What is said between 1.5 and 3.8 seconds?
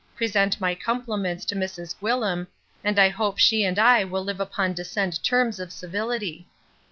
Mrs Gwyllim, and I hope she and